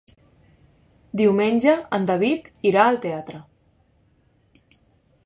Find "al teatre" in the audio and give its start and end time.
2.93-3.43